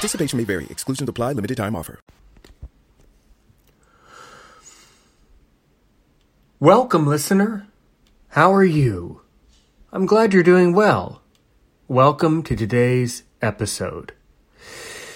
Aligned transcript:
Participation 0.00 0.38
may 0.38 0.44
vary. 0.44 0.66
Exclusions 0.70 1.10
apply. 1.10 1.34
Limited 1.34 1.58
time 1.58 1.76
offer. 1.76 2.00
Welcome, 6.58 7.06
listener. 7.06 7.66
How 8.28 8.50
are 8.54 8.64
you? 8.64 9.20
I'm 9.92 10.06
glad 10.06 10.32
you're 10.32 10.42
doing 10.42 10.72
well. 10.72 11.20
Welcome 11.86 12.42
to 12.44 12.56
today's 12.56 13.24
episode. 13.42 14.14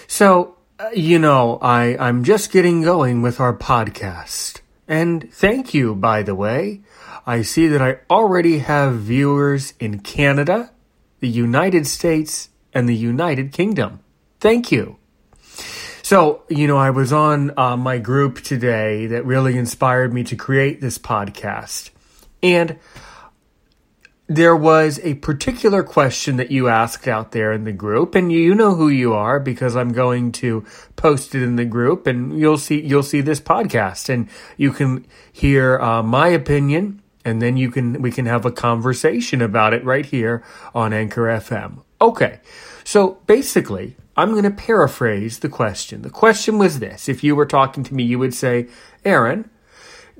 So, 0.05 0.55
uh, 0.77 0.89
you 0.93 1.17
know, 1.17 1.57
I, 1.63 1.97
I'm 1.97 2.23
just 2.23 2.51
getting 2.51 2.83
going 2.83 3.23
with 3.23 3.39
our 3.39 3.57
podcast. 3.57 4.61
And 4.87 5.33
thank 5.33 5.73
you, 5.73 5.95
by 5.95 6.21
the 6.21 6.35
way. 6.35 6.81
I 7.25 7.41
see 7.41 7.67
that 7.69 7.81
I 7.81 8.01
already 8.07 8.59
have 8.59 8.99
viewers 8.99 9.73
in 9.79 10.01
Canada, 10.01 10.69
the 11.21 11.27
United 11.27 11.87
States, 11.87 12.49
and 12.71 12.87
the 12.87 12.95
United 12.95 13.51
Kingdom. 13.51 14.01
Thank 14.45 14.71
you. 14.71 14.97
So, 16.03 16.43
you 16.49 16.67
know, 16.67 16.77
I 16.77 16.91
was 16.91 17.11
on 17.11 17.57
uh, 17.57 17.75
my 17.77 17.97
group 17.97 18.41
today 18.41 19.07
that 19.07 19.25
really 19.25 19.57
inspired 19.57 20.13
me 20.13 20.23
to 20.25 20.35
create 20.35 20.81
this 20.81 20.99
podcast. 20.99 21.89
And 22.43 22.77
there 24.27 24.55
was 24.55 24.99
a 25.01 25.15
particular 25.15 25.81
question 25.81 26.35
that 26.35 26.51
you 26.51 26.67
asked 26.67 27.07
out 27.07 27.31
there 27.31 27.53
in 27.53 27.63
the 27.63 27.71
group 27.71 28.13
and 28.13 28.31
you 28.31 28.53
know 28.53 28.75
who 28.75 28.87
you 28.87 29.15
are 29.15 29.39
because 29.39 29.75
I'm 29.75 29.93
going 29.93 30.31
to 30.33 30.63
post 30.95 31.33
it 31.33 31.41
in 31.41 31.55
the 31.55 31.65
group 31.65 32.05
and 32.05 32.37
you'll 32.37 32.59
see 32.59 32.79
you'll 32.81 33.01
see 33.01 33.21
this 33.21 33.39
podcast 33.39 34.09
and 34.09 34.29
you 34.57 34.71
can 34.71 35.07
hear 35.33 35.79
uh, 35.79 36.03
my 36.03 36.27
opinion 36.27 37.01
and 37.25 37.41
then 37.41 37.57
you 37.57 37.71
can 37.71 37.99
we 37.99 38.11
can 38.11 38.27
have 38.27 38.45
a 38.45 38.51
conversation 38.51 39.41
about 39.41 39.73
it 39.73 39.83
right 39.83 40.05
here 40.05 40.43
on 40.75 40.93
Anchor 40.93 41.23
FM. 41.23 41.81
Okay. 41.99 42.41
So 42.83 43.17
basically, 43.25 43.95
I'm 44.17 44.31
going 44.31 44.43
to 44.43 44.51
paraphrase 44.51 45.39
the 45.39 45.49
question. 45.49 46.01
The 46.01 46.09
question 46.09 46.57
was 46.57 46.79
this 46.79 47.09
if 47.09 47.23
you 47.23 47.35
were 47.35 47.45
talking 47.45 47.83
to 47.83 47.93
me, 47.93 48.03
you 48.03 48.19
would 48.19 48.33
say, 48.33 48.67
Aaron, 49.03 49.49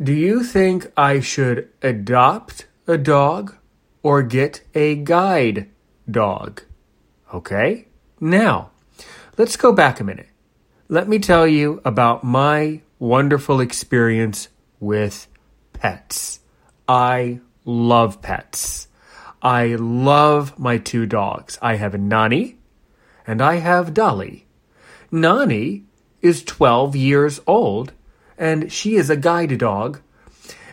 do 0.02 0.14
you 0.14 0.44
think 0.44 0.92
I 0.98 1.22
should 1.22 1.70
adopt 1.82 2.68
a 2.88 2.98
dog 2.98 3.56
or 4.04 4.22
get 4.22 4.62
a 4.73 4.96
guide 4.96 5.70
dog? 6.10 6.64
Okay? 7.34 7.88
Now, 8.20 8.72
let's 9.38 9.56
go 9.56 9.72
back 9.72 10.00
a 10.00 10.04
minute. 10.04 10.30
Let 10.90 11.08
me 11.08 11.18
tell 11.18 11.48
you 11.48 11.82
about 11.86 12.23
my 12.23 12.82
wonderful 13.00 13.62
experience 13.62 14.50
with 14.80 15.28
pets. 15.73 16.42
I 16.88 17.40
love 17.64 18.22
pets. 18.22 18.88
I 19.42 19.76
love 19.76 20.60
my 20.60 20.78
two 20.78 21.06
dogs. 21.06 21.58
I 21.62 21.76
have 21.76 21.94
a 21.94 21.98
Nani 21.98 22.58
and 23.28 23.42
I 23.42 23.56
have 23.56 23.94
Dolly. 23.94 24.45
Nani 25.12 25.84
is 26.22 26.44
12 26.44 26.95
years 26.95 27.40
old 27.48 27.94
and 28.38 28.72
she 28.72 28.95
is 28.95 29.09
a 29.09 29.17
guide 29.17 29.58
dog 29.58 30.02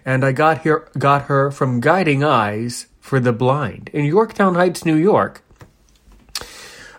and 0.04 0.24
I 0.24 0.32
got 0.32 0.64
her 0.64 0.88
got 0.98 1.22
her 1.22 1.50
from 1.50 1.80
Guiding 1.80 2.24
Eyes 2.24 2.86
for 3.00 3.20
the 3.20 3.32
Blind 3.32 3.90
in 3.92 4.04
Yorktown 4.04 4.54
Heights, 4.54 4.84
New 4.84 4.96
York. 4.96 5.42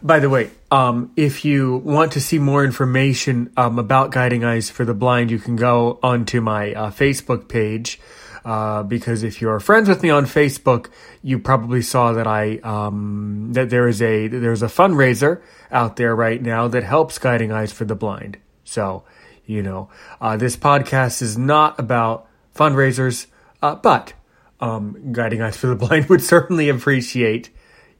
By 0.02 0.20
the 0.20 0.30
way, 0.30 0.52
um, 0.70 1.12
if 1.16 1.46
you 1.46 1.78
want 1.78 2.12
to 2.14 2.22
see 2.22 2.38
more 2.38 2.66
information 2.66 3.54
um, 3.56 3.80
about 3.80 4.12
Guiding 4.12 4.44
Eyes 4.44 4.70
for 4.70 4.84
the 4.84 4.94
Blind, 4.94 5.32
you 5.32 5.40
can 5.40 5.56
go 5.56 5.98
onto 6.04 6.42
my 6.42 6.74
uh, 6.74 6.92
Facebook 6.92 7.48
page. 7.48 8.00
Uh, 8.46 8.84
because 8.84 9.24
if 9.24 9.42
you're 9.42 9.60
friends 9.62 9.88
with 9.88 10.04
me 10.04 10.10
on 10.10 10.26
Facebook, 10.26 10.90
you 11.22 11.40
probably 11.40 11.82
saw 11.82 12.12
that 12.12 12.28
I 12.28 12.58
um, 12.58 13.54
that 13.54 13.70
there 13.70 13.88
is 13.88 14.02
a 14.02 14.28
there's 14.28 14.62
a 14.62 14.68
fundraiser 14.68 15.42
out 15.72 15.96
there 15.96 16.14
right 16.14 16.42
now 16.42 16.68
that 16.68 16.84
helps 16.84 17.18
Guiding 17.20 17.54
Eyes 17.54 17.72
for 17.72 17.86
the 17.86 17.96
Blind. 17.96 18.38
So, 18.66 19.04
you 19.46 19.64
know, 19.64 19.90
uh, 20.20 20.36
this 20.36 20.58
podcast 20.58 21.22
is 21.22 21.38
not 21.38 21.80
about 21.80 22.28
fundraisers, 22.54 23.28
uh, 23.62 23.76
but 23.76 24.14
um, 24.60 25.14
Guiding 25.14 25.42
Eyes 25.42 25.56
for 25.56 25.68
the 25.68 25.76
Blind 25.76 26.06
would 26.10 26.22
certainly 26.22 26.68
appreciate 26.68 27.50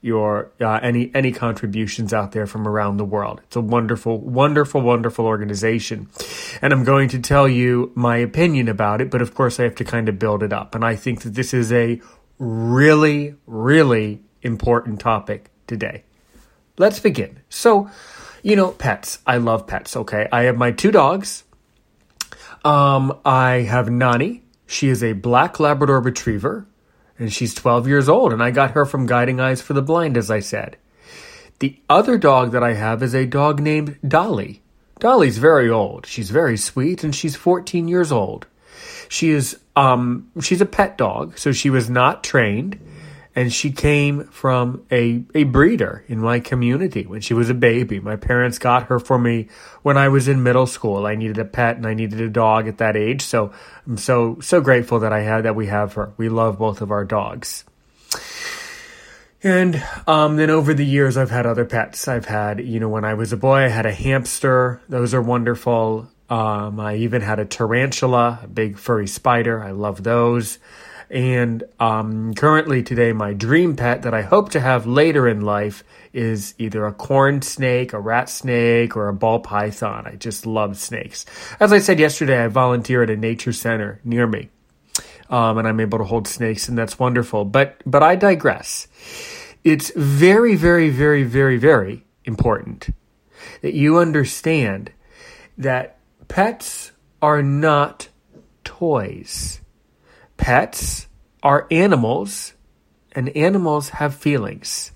your 0.04 0.52
uh, 0.60 0.80
any 0.84 1.10
any 1.16 1.32
contributions 1.32 2.14
out 2.14 2.34
there 2.34 2.46
from 2.46 2.68
around 2.68 2.98
the 2.98 3.06
world. 3.06 3.40
It's 3.46 3.56
a 3.56 3.62
wonderful, 3.62 4.20
wonderful, 4.20 4.82
wonderful 4.82 5.26
organization, 5.26 6.10
and 6.62 6.74
I'm 6.74 6.84
going 6.84 7.08
to 7.10 7.20
tell 7.20 7.48
you 7.48 7.92
my 7.96 8.18
opinion 8.18 8.68
about 8.68 9.00
it. 9.00 9.10
But 9.10 9.22
of 9.22 9.34
course, 9.34 9.60
I 9.60 9.64
have 9.64 9.76
to 9.76 9.86
kind 9.86 10.10
of 10.10 10.20
build 10.20 10.44
it 10.44 10.52
up, 10.52 10.76
and 10.76 10.84
I 10.84 10.98
think 10.98 11.22
that 11.22 11.36
this 11.36 11.54
is 11.54 11.72
a 11.72 12.02
really, 12.38 13.36
really 13.48 14.22
important 14.42 15.00
topic 15.00 15.50
today. 15.68 16.04
Let's 16.78 17.00
begin. 17.00 17.40
So, 17.50 17.90
you 18.42 18.58
know, 18.58 18.72
pets. 18.72 19.20
I 19.26 19.38
love 19.38 19.68
pets. 19.68 19.96
Okay, 19.96 20.28
I 20.32 20.44
have 20.44 20.58
my 20.58 20.72
two 20.72 20.92
dogs. 20.92 21.46
Um, 22.66 23.18
I 23.24 23.62
have 23.62 23.90
Nani. 23.90 24.44
She 24.68 24.90
is 24.90 25.02
a 25.02 25.14
black 25.14 25.62
Labrador 25.62 26.02
Retriever 26.02 26.68
and 27.20 27.32
she's 27.32 27.54
12 27.54 27.88
years 27.88 28.10
old, 28.10 28.34
and 28.34 28.42
I 28.42 28.52
got 28.52 28.72
her 28.72 28.86
from 28.86 29.06
Guiding 29.06 29.40
Eyes 29.40 29.62
for 29.62 29.74
the 29.74 29.82
Blind, 29.82 30.18
as 30.18 30.32
I 30.32 30.40
said. 30.40 30.78
The 31.60 31.80
other 31.90 32.18
dog 32.18 32.52
that 32.52 32.64
I 32.64 32.74
have 32.74 33.04
is 33.04 33.14
a 33.14 33.26
dog 33.26 33.60
named 33.60 33.98
Dolly. 34.06 34.62
Dolly's 35.00 35.38
very 35.38 35.70
old. 35.70 36.06
She's 36.06 36.30
very 36.30 36.58
sweet, 36.58 37.04
and 37.04 37.16
she's 37.16 37.36
14 37.36 37.88
years 37.88 38.12
old. 38.12 38.48
She 39.10 39.30
is, 39.30 39.60
um, 39.76 40.32
she's 40.42 40.62
a 40.62 40.66
pet 40.66 40.98
dog, 40.98 41.38
so 41.38 41.52
she 41.52 41.70
was 41.70 41.90
not 41.90 42.24
trained 42.24 42.80
and 43.36 43.52
she 43.52 43.72
came 43.72 44.26
from 44.26 44.86
a, 44.92 45.24
a 45.34 45.44
breeder 45.44 46.04
in 46.08 46.20
my 46.20 46.40
community 46.40 47.06
when 47.06 47.22
she 47.22 47.34
was 47.34 47.50
a 47.50 47.54
baby. 47.54 48.00
My 48.00 48.16
parents 48.16 48.60
got 48.60 48.84
her 48.84 49.00
for 49.00 49.18
me 49.18 49.48
when 49.82 49.98
I 49.98 50.10
was 50.10 50.28
in 50.28 50.44
middle 50.44 50.68
school. 50.68 51.06
I 51.06 51.16
needed 51.16 51.40
a 51.40 51.46
pet 51.46 51.78
and 51.78 51.88
I 51.88 51.94
needed 51.94 52.22
a 52.22 52.30
dog 52.30 52.68
at 52.68 52.78
that 52.78 52.96
age, 52.96 53.22
so 53.22 53.52
I'm 53.88 53.98
so 53.98 54.40
so 54.42 54.62
grateful 54.62 55.00
that 55.00 55.14
I 55.14 55.22
had 55.22 55.44
that 55.44 55.56
we 55.56 55.68
have 55.68 55.94
her. 55.94 56.14
We 56.18 56.30
love 56.30 56.60
both 56.60 56.82
of 56.82 56.92
our 56.92 57.06
dogs. 57.06 57.66
And 59.44 59.84
um, 60.08 60.38
then 60.38 60.50
over 60.50 60.74
the 60.74 60.86
years, 60.86 61.18
I've 61.18 61.30
had 61.30 61.46
other 61.46 61.66
pets. 61.66 62.08
I've 62.08 62.26
had, 62.26 62.66
you 62.66 62.80
know, 62.80 62.88
when 62.88 63.04
I 63.04 63.16
was 63.16 63.34
a 63.34 63.38
boy, 63.38 63.66
I 63.66 63.68
had 63.68 63.86
a 63.86 63.92
hamster. 63.92 64.82
Those 64.88 65.14
are 65.14 65.22
wonderful. 65.22 66.08
Um, 66.30 66.80
I 66.80 66.96
even 66.96 67.22
had 67.22 67.40
a 67.40 67.46
tarantula, 67.46 68.40
a 68.44 68.48
big 68.48 68.78
furry 68.78 69.08
spider. 69.08 69.62
I 69.62 69.72
love 69.72 70.02
those. 70.02 70.60
And 71.10 71.64
um, 71.80 72.34
currently, 72.34 72.84
today, 72.84 73.14
my 73.14 73.34
dream 73.34 73.76
pet 73.76 74.04
that 74.04 74.14
I 74.14 74.22
hope 74.22 74.50
to 74.52 74.60
have 74.60 74.86
later 74.86 75.28
in 75.28 75.42
life 75.42 75.84
is 76.14 76.54
either 76.58 76.86
a 76.86 76.94
corn 76.94 77.42
snake, 77.42 77.94
a 77.94 78.00
rat 78.00 78.30
snake, 78.30 78.96
or 78.96 79.08
a 79.10 79.14
ball 79.14 79.40
python. 79.40 80.08
I 80.08 80.16
just 80.16 80.46
love 80.46 80.78
snakes. 80.78 81.26
As 81.60 81.74
I 81.74 81.80
said 81.80 82.00
yesterday, 82.00 82.44
I 82.44 82.48
volunteer 82.48 83.04
at 83.04 83.10
a 83.10 83.18
nature 83.18 83.54
center 83.54 84.00
near 84.04 84.28
me, 84.28 84.50
um, 85.30 85.58
and 85.58 85.68
I'm 85.68 85.80
able 85.80 85.98
to 85.98 86.04
hold 86.04 86.28
snakes, 86.28 86.70
and 86.70 86.78
that's 86.78 87.00
wonderful. 87.00 87.46
But 87.46 87.82
but 87.86 88.04
I 88.04 88.16
digress. 88.16 88.88
It's 89.64 89.92
very, 89.96 90.56
very, 90.56 90.90
very, 90.90 91.24
very, 91.24 91.58
very 91.58 92.06
important 92.26 92.90
that 93.62 93.74
you 93.74 93.98
understand 93.98 94.92
that 95.58 95.98
pets 96.28 96.92
are 97.22 97.42
not 97.42 98.10
toys 98.64 99.62
pets 100.44 101.08
are 101.42 101.66
animals 101.72 102.54
and 103.14 103.30
animals 103.30 103.90
have 103.90 104.14
feelings. 104.14 104.92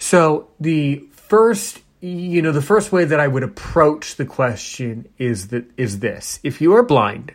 So 0.00 0.48
the 0.58 1.06
first 1.12 1.80
you 2.00 2.42
know 2.42 2.50
the 2.50 2.60
first 2.60 2.90
way 2.90 3.04
that 3.04 3.20
I 3.20 3.28
would 3.28 3.44
approach 3.44 4.16
the 4.16 4.26
question 4.26 5.08
is 5.18 5.48
that 5.48 5.66
is 5.76 6.00
this. 6.00 6.40
If 6.42 6.60
you 6.60 6.74
are 6.74 6.82
blind 6.82 7.32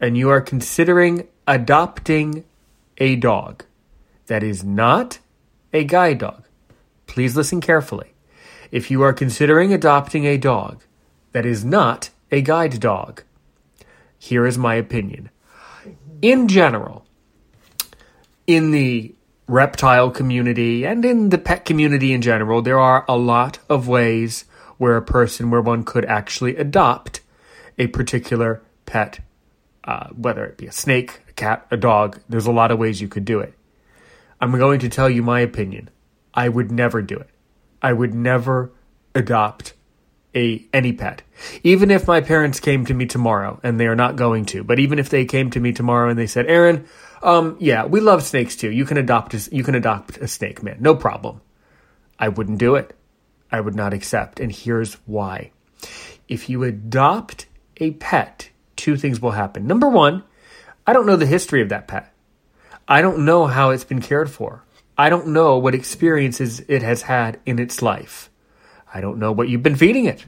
and 0.00 0.18
you 0.18 0.28
are 0.28 0.42
considering 0.42 1.26
adopting 1.46 2.44
a 2.98 3.16
dog 3.16 3.64
that 4.26 4.42
is 4.42 4.62
not 4.62 5.20
a 5.72 5.82
guide 5.84 6.18
dog, 6.18 6.44
please 7.06 7.36
listen 7.36 7.62
carefully. 7.62 8.12
If 8.70 8.90
you 8.90 9.00
are 9.00 9.14
considering 9.14 9.72
adopting 9.72 10.26
a 10.26 10.36
dog 10.36 10.84
that 11.32 11.46
is 11.46 11.64
not 11.64 12.10
a 12.30 12.42
guide 12.42 12.80
dog, 12.80 13.22
here 14.18 14.46
is 14.46 14.58
my 14.58 14.74
opinion 14.74 15.30
in 16.22 16.48
general, 16.48 17.04
in 18.46 18.70
the 18.70 19.14
reptile 19.46 20.10
community 20.10 20.84
and 20.84 21.04
in 21.04 21.30
the 21.30 21.38
pet 21.38 21.64
community 21.64 22.12
in 22.12 22.22
general, 22.22 22.62
there 22.62 22.78
are 22.78 23.04
a 23.08 23.16
lot 23.16 23.58
of 23.68 23.88
ways 23.88 24.44
where 24.76 24.96
a 24.96 25.02
person 25.02 25.50
where 25.50 25.60
one 25.60 25.84
could 25.84 26.04
actually 26.04 26.56
adopt 26.56 27.20
a 27.78 27.86
particular 27.88 28.62
pet, 28.86 29.20
uh, 29.84 30.08
whether 30.08 30.44
it 30.44 30.56
be 30.56 30.66
a 30.66 30.72
snake, 30.72 31.20
a 31.28 31.32
cat, 31.32 31.66
a 31.70 31.76
dog. 31.76 32.20
There's 32.28 32.46
a 32.46 32.52
lot 32.52 32.70
of 32.70 32.78
ways 32.78 33.00
you 33.00 33.08
could 33.08 33.24
do 33.24 33.40
it. 33.40 33.54
I'm 34.40 34.52
going 34.52 34.80
to 34.80 34.88
tell 34.88 35.10
you 35.10 35.22
my 35.22 35.40
opinion. 35.40 35.90
I 36.32 36.48
would 36.48 36.70
never 36.70 37.02
do 37.02 37.18
it. 37.18 37.30
I 37.82 37.92
would 37.92 38.14
never 38.14 38.70
adopt 39.14 39.74
a 40.34 40.64
any 40.72 40.92
pet. 40.92 41.22
Even 41.62 41.90
if 41.90 42.06
my 42.06 42.20
parents 42.20 42.60
came 42.60 42.84
to 42.86 42.94
me 42.94 43.06
tomorrow, 43.06 43.60
and 43.62 43.78
they 43.78 43.86
are 43.86 43.96
not 43.96 44.16
going 44.16 44.44
to, 44.46 44.62
but 44.64 44.78
even 44.78 44.98
if 44.98 45.08
they 45.08 45.24
came 45.24 45.50
to 45.50 45.60
me 45.60 45.72
tomorrow 45.72 46.08
and 46.10 46.18
they 46.18 46.26
said, 46.26 46.46
"Aaron, 46.46 46.86
um, 47.22 47.56
yeah, 47.58 47.86
we 47.86 48.00
love 48.00 48.22
snakes 48.22 48.56
too. 48.56 48.70
You 48.70 48.84
can 48.84 48.96
adopt 48.96 49.34
a, 49.34 49.54
you 49.54 49.62
can 49.64 49.74
adopt 49.74 50.18
a 50.18 50.28
snake, 50.28 50.62
man, 50.62 50.76
no 50.80 50.94
problem." 50.94 51.40
I 52.18 52.28
wouldn't 52.28 52.58
do 52.58 52.74
it. 52.74 52.96
I 53.50 53.60
would 53.60 53.74
not 53.74 53.94
accept, 53.94 54.40
and 54.40 54.52
here's 54.52 54.94
why. 55.06 55.52
If 56.26 56.50
you 56.50 56.64
adopt 56.64 57.46
a 57.78 57.92
pet, 57.92 58.50
two 58.76 58.96
things 58.96 59.20
will 59.20 59.30
happen. 59.30 59.66
Number 59.66 59.88
one, 59.88 60.24
I 60.86 60.92
don't 60.92 61.06
know 61.06 61.16
the 61.16 61.26
history 61.26 61.62
of 61.62 61.68
that 61.68 61.88
pet. 61.88 62.12
I 62.86 63.02
don't 63.02 63.24
know 63.24 63.46
how 63.46 63.70
it's 63.70 63.84
been 63.84 64.02
cared 64.02 64.30
for. 64.30 64.64
I 64.96 65.10
don't 65.10 65.28
know 65.28 65.58
what 65.58 65.74
experiences 65.74 66.60
it 66.68 66.82
has 66.82 67.02
had 67.02 67.38
in 67.46 67.58
its 67.58 67.82
life. 67.82 68.30
I 68.92 69.00
don't 69.00 69.18
know 69.18 69.32
what 69.32 69.48
you've 69.48 69.62
been 69.62 69.76
feeding 69.76 70.06
it. 70.06 70.24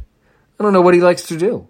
I 0.58 0.62
don't 0.62 0.72
know 0.72 0.82
what 0.82 0.94
he 0.94 1.00
likes 1.00 1.22
to 1.28 1.36
do. 1.36 1.68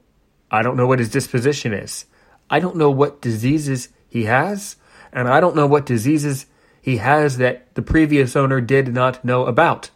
I 0.51 0.63
don't 0.63 0.77
know 0.77 0.87
what 0.87 0.99
his 0.99 1.11
disposition 1.11 1.73
is. 1.73 2.07
I 2.49 2.59
don't 2.59 2.77
know 2.77 2.91
what 2.91 3.23
diseases 3.23 3.91
he 4.09 4.25
has, 4.25 4.77
and 5.13 5.29
I 5.29 5.41
don't 5.41 5.55
know 5.55 5.67
what 5.67 5.87
diseases 5.87 6.47
he 6.83 6.97
has 6.97 7.37
that 7.37 7.73
the 7.75 7.83
previous 7.83 8.35
owner 8.35 8.61
did 8.61 8.93
not 8.93 9.25
know 9.25 9.47
about. 9.47 9.91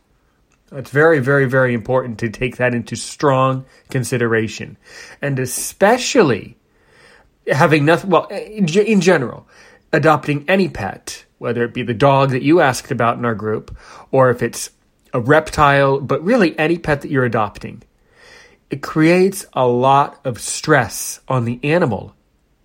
It's 0.71 0.91
very, 0.91 1.19
very, 1.19 1.47
very 1.47 1.75
important 1.75 2.19
to 2.21 2.29
take 2.29 2.57
that 2.57 2.75
into 2.75 2.97
strong 2.97 3.65
consideration. 3.91 4.77
And 5.21 5.39
especially 5.39 6.57
having 7.47 7.85
nothing, 7.85 8.11
well, 8.11 8.27
in 8.27 8.67
general, 9.01 9.49
adopting 9.93 10.45
any 10.49 10.69
pet, 10.69 11.25
whether 11.39 11.65
it 11.65 11.75
be 11.75 11.83
the 11.83 11.95
dog 11.95 12.31
that 12.31 12.43
you 12.43 12.61
asked 12.61 12.91
about 12.91 13.19
in 13.19 13.25
our 13.25 13.35
group, 13.35 13.77
or 14.11 14.31
if 14.31 14.43
it's 14.43 14.71
a 15.15 15.21
reptile, 15.21 16.01
but 16.01 16.23
really 16.25 16.59
any 16.59 16.77
pet 16.77 17.01
that 17.03 17.11
you're 17.11 17.25
adopting, 17.25 17.83
it 18.69 18.83
creates 18.83 19.47
a 19.53 19.67
lot 19.67 20.21
of 20.25 20.41
stress 20.41 21.21
on 21.29 21.45
the 21.45 21.61
animal 21.63 22.17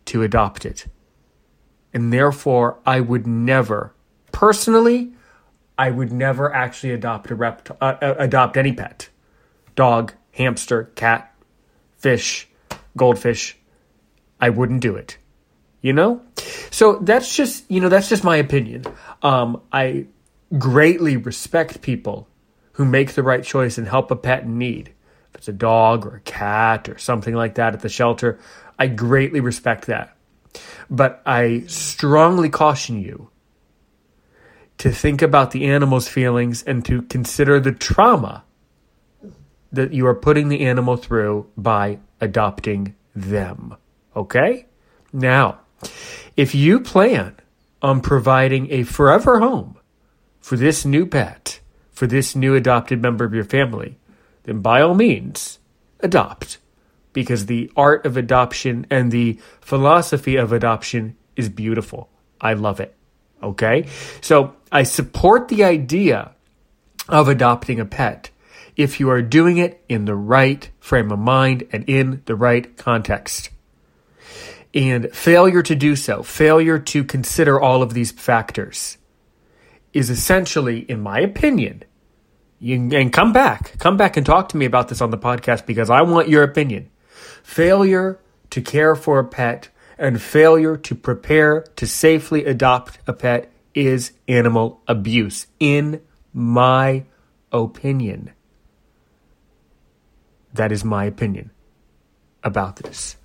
to 0.05 0.23
adopt 0.23 0.65
it. 0.65 0.87
And 1.93 2.11
therefore, 2.11 2.79
I 2.85 2.99
would 2.99 3.27
never, 3.27 3.93
personally, 4.31 5.13
I 5.77 5.91
would 5.91 6.11
never 6.11 6.53
actually 6.53 6.91
adopt 6.91 7.29
a 7.29 7.35
rept- 7.35 7.77
uh, 7.79 7.95
uh, 8.01 8.15
adopt 8.17 8.57
any 8.57 8.73
pet, 8.73 9.09
dog, 9.75 10.13
hamster, 10.31 10.85
cat, 10.95 11.33
fish, 11.97 12.47
goldfish. 12.97 13.57
I 14.41 14.49
wouldn't 14.49 14.81
do 14.81 14.95
it. 14.95 15.17
You 15.81 15.93
know, 15.93 16.21
so 16.71 16.95
that's 16.97 17.33
just 17.33 17.63
you 17.71 17.79
know 17.79 17.87
that's 17.87 18.09
just 18.09 18.25
my 18.25 18.35
opinion. 18.35 18.83
Um, 19.21 19.61
I 19.71 20.07
greatly 20.57 21.15
respect 21.15 21.81
people 21.81 22.27
who 22.79 22.85
make 22.85 23.11
the 23.11 23.23
right 23.23 23.43
choice 23.43 23.77
and 23.77 23.89
help 23.89 24.09
a 24.09 24.15
pet 24.15 24.43
in 24.43 24.57
need. 24.57 24.87
If 25.31 25.39
it's 25.39 25.49
a 25.49 25.53
dog 25.53 26.05
or 26.05 26.15
a 26.15 26.21
cat 26.21 26.87
or 26.87 26.97
something 26.97 27.33
like 27.33 27.55
that 27.55 27.73
at 27.73 27.81
the 27.81 27.89
shelter, 27.89 28.39
I 28.79 28.87
greatly 28.87 29.41
respect 29.41 29.87
that. 29.87 30.15
But 30.89 31.21
I 31.25 31.63
strongly 31.67 32.47
caution 32.47 33.01
you 33.01 33.31
to 34.77 34.93
think 34.93 35.21
about 35.21 35.51
the 35.51 35.65
animal's 35.65 36.07
feelings 36.07 36.63
and 36.63 36.85
to 36.85 37.01
consider 37.01 37.59
the 37.59 37.73
trauma 37.73 38.45
that 39.73 39.91
you 39.91 40.07
are 40.07 40.15
putting 40.15 40.47
the 40.47 40.61
animal 40.61 40.95
through 40.95 41.47
by 41.57 41.99
adopting 42.21 42.95
them. 43.13 43.75
Okay? 44.15 44.67
Now, 45.11 45.59
if 46.37 46.55
you 46.55 46.79
plan 46.79 47.35
on 47.81 47.99
providing 47.99 48.71
a 48.71 48.83
forever 48.83 49.39
home 49.39 49.77
for 50.39 50.55
this 50.55 50.85
new 50.85 51.05
pet, 51.05 51.59
for 51.99 52.07
this 52.07 52.33
new 52.33 52.55
adopted 52.55 53.01
member 53.01 53.25
of 53.25 53.33
your 53.33 53.43
family, 53.43 53.97
then 54.43 54.61
by 54.61 54.79
all 54.79 54.93
means, 54.93 55.59
adopt. 55.99 56.57
Because 57.11 57.47
the 57.47 57.69
art 57.75 58.05
of 58.05 58.15
adoption 58.15 58.87
and 58.89 59.11
the 59.11 59.37
philosophy 59.59 60.37
of 60.37 60.53
adoption 60.53 61.17
is 61.35 61.49
beautiful. 61.49 62.09
I 62.39 62.53
love 62.53 62.79
it. 62.79 62.95
Okay? 63.43 63.87
So 64.21 64.55
I 64.71 64.83
support 64.83 65.49
the 65.49 65.65
idea 65.65 66.31
of 67.09 67.27
adopting 67.27 67.81
a 67.81 67.85
pet 67.85 68.29
if 68.77 69.01
you 69.01 69.09
are 69.09 69.21
doing 69.21 69.57
it 69.57 69.83
in 69.89 70.05
the 70.05 70.15
right 70.15 70.71
frame 70.79 71.11
of 71.11 71.19
mind 71.19 71.67
and 71.73 71.83
in 71.89 72.21
the 72.27 72.35
right 72.35 72.77
context. 72.77 73.49
And 74.73 75.13
failure 75.13 75.63
to 75.63 75.75
do 75.75 75.97
so, 75.97 76.23
failure 76.23 76.79
to 76.79 77.03
consider 77.03 77.59
all 77.59 77.81
of 77.83 77.93
these 77.93 78.13
factors, 78.13 78.97
is 79.91 80.09
essentially, 80.09 80.79
in 80.79 81.01
my 81.01 81.19
opinion, 81.19 81.83
you, 82.59 82.75
and 82.75 83.11
come 83.11 83.33
back, 83.33 83.77
come 83.79 83.97
back 83.97 84.17
and 84.17 84.25
talk 84.25 84.50
to 84.50 84.57
me 84.57 84.65
about 84.65 84.89
this 84.89 85.01
on 85.01 85.11
the 85.11 85.17
podcast 85.17 85.65
because 85.65 85.89
I 85.89 86.01
want 86.01 86.29
your 86.29 86.44
opinion. 86.44 86.89
Failure 87.44 88.19
to 88.50 88.61
care 88.61 88.95
for 88.95 89.19
a 89.19 89.25
pet 89.25 89.69
and 89.97 90.21
failure 90.21 90.77
to 90.77 90.95
prepare 90.95 91.61
to 91.75 91.88
safely 91.88 92.45
adopt 92.45 93.00
a 93.07 93.13
pet 93.13 93.51
is 93.73 94.13
animal 94.27 94.81
abuse, 94.88 95.47
in 95.59 96.01
my 96.33 97.06
opinion. 97.51 98.31
That 100.53 100.71
is 100.71 100.83
my 100.83 101.06
opinion 101.06 101.51
about 102.44 102.77
this. 102.77 103.17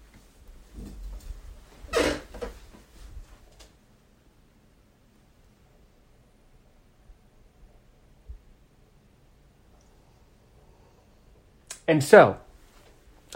And 11.86 12.02
so, 12.02 12.38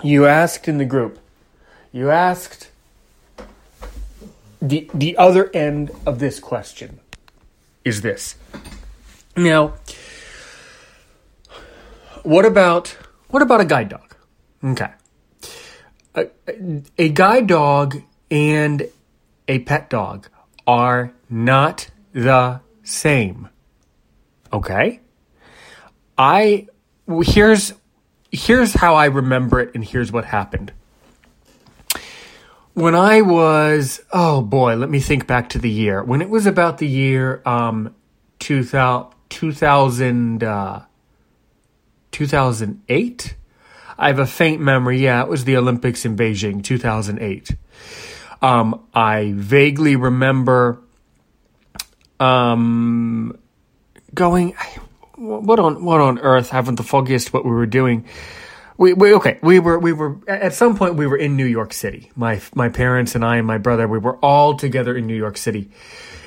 you 0.03 0.27
asked 0.27 0.69
in 0.69 0.79
the 0.79 0.85
group, 0.85 1.19
you 1.93 2.11
asked 2.11 2.71
the 4.61 4.91
the 4.93 5.17
other 5.17 5.51
end 5.55 5.91
of 6.07 6.19
this 6.19 6.41
question 6.41 7.01
is 7.85 8.01
this. 8.03 8.37
Now, 9.37 9.75
what 12.23 12.45
about 12.45 12.97
what 13.29 13.43
about 13.43 13.61
a 13.61 13.65
guide 13.65 13.89
dog? 13.89 14.15
Okay. 14.65 14.91
A, 16.15 16.29
a 16.99 17.09
guide 17.11 17.47
dog 17.47 18.03
and 18.31 18.89
a 19.47 19.61
pet 19.61 19.89
dog 19.89 20.29
are 20.67 21.13
not 21.31 21.89
the 22.13 22.61
same. 22.83 23.49
Okay? 24.53 25.01
I 26.17 26.67
here's 27.23 27.73
here's 28.31 28.75
how 28.75 28.95
I 28.95 29.07
remember 29.07 29.61
it 29.61 29.75
and 29.75 29.85
here's 29.85 30.13
what 30.13 30.25
happened 30.25 30.73
when 32.79 32.95
I 32.95 33.23
was, 33.23 34.01
oh 34.13 34.41
boy, 34.41 34.77
let 34.77 34.89
me 34.89 35.01
think 35.01 35.27
back 35.27 35.49
to 35.51 35.59
the 35.59 35.69
year. 35.69 36.01
When 36.01 36.23
it 36.23 36.31
was 36.31 36.47
about 36.47 36.79
the 36.79 36.87
year 36.87 37.43
um, 37.45 37.93
2000, 38.39 39.13
2000 39.29 40.45
uh, 40.45 40.83
2008, 42.13 43.35
I 43.99 44.07
have 44.07 44.21
a 44.21 44.27
faint 44.27 44.61
memory. 44.61 45.01
Yeah, 45.01 45.23
it 45.23 45.29
was 45.29 45.45
the 45.45 45.57
Olympics 45.57 46.05
in 46.05 46.17
Beijing, 46.17 46.63
2008. 46.63 47.51
Um, 48.41 48.87
I 48.95 49.33
vaguely 49.35 49.97
remember 49.97 50.81
um, 52.21 53.37
going, 54.15 54.55
what 55.19 55.59
on 55.59 55.85
what 55.85 56.01
on 56.01 56.19
earth? 56.19 56.51
Haven't 56.51 56.77
the 56.77 56.83
foggiest 56.83 57.33
what 57.33 57.45
we 57.45 57.51
were 57.51 57.67
doing 57.67 58.05
we, 58.79 58.93
we 58.93 59.13
okay. 59.15 59.39
We 59.43 59.59
were 59.59 59.79
we 59.79 59.93
were 59.93 60.19
at 60.29 60.55
some 60.55 60.77
point 60.77 60.95
we 60.95 61.07
were 61.07 61.17
in 61.17 61.37
New 61.37 61.45
York 61.45 61.73
City. 61.73 62.11
My 62.15 62.41
my 62.55 62.69
parents 62.69 63.17
and 63.17 63.25
I 63.25 63.37
and 63.37 63.47
my 63.47 63.59
brother 63.59 63.87
we 63.89 63.99
were 63.99 64.17
all 64.19 64.57
together 64.57 64.97
in 64.97 65.07
New 65.07 65.17
York 65.17 65.37
City, 65.37 65.71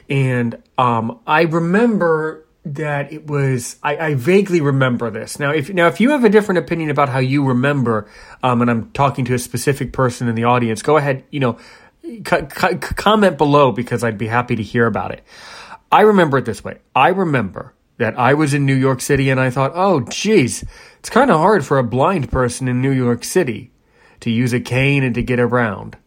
and 0.09 0.61
um, 0.77 1.19
I 1.25 1.43
remember 1.43 2.45
that 2.63 3.11
it 3.11 3.25
was 3.25 3.77
I, 3.81 3.97
I, 3.97 4.13
vaguely 4.13 4.61
remember 4.61 5.09
this 5.09 5.39
now 5.39 5.49
if 5.49 5.73
now 5.73 5.87
if 5.87 5.99
you 5.99 6.11
have 6.11 6.23
a 6.23 6.29
different 6.29 6.59
opinion 6.59 6.91
about 6.91 7.09
how 7.09 7.17
you 7.17 7.43
remember 7.43 8.07
um, 8.43 8.61
and 8.61 8.69
i'm 8.69 8.91
talking 8.91 9.25
to 9.25 9.33
a 9.33 9.39
specific 9.39 9.91
person 9.91 10.27
in 10.27 10.35
the 10.35 10.43
audience 10.43 10.83
go 10.83 10.95
ahead 10.95 11.23
you 11.31 11.39
know 11.39 11.57
comment 12.23 13.39
below 13.39 13.71
because 13.71 14.03
i'd 14.03 14.19
be 14.19 14.27
happy 14.27 14.55
to 14.55 14.61
hear 14.61 14.85
about 14.85 15.09
it 15.09 15.23
i 15.91 16.01
remember 16.01 16.37
it 16.37 16.45
this 16.45 16.63
way 16.63 16.77
i 16.95 17.07
remember 17.07 17.73
that 18.01 18.17
I 18.17 18.33
was 18.33 18.53
in 18.53 18.65
New 18.65 18.75
York 18.75 18.99
City 18.99 19.29
and 19.29 19.39
I 19.39 19.49
thought, 19.49 19.71
oh, 19.73 20.01
geez, 20.01 20.65
it's 20.99 21.09
kind 21.09 21.31
of 21.31 21.37
hard 21.37 21.63
for 21.63 21.77
a 21.77 21.83
blind 21.83 22.29
person 22.29 22.67
in 22.67 22.81
New 22.81 22.91
York 22.91 23.23
City 23.23 23.71
to 24.19 24.29
use 24.29 24.53
a 24.53 24.59
cane 24.59 25.03
and 25.05 25.15
to 25.15 25.23
get 25.23 25.39
around. 25.39 25.97